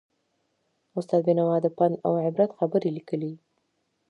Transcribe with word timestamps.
استاد 0.97 1.21
بینوا 1.27 1.55
د 1.61 1.67
پند 1.77 1.93
او 2.05 2.13
عبرت 2.27 2.51
خبرې 2.59 2.89
لیکلې. 2.97 3.33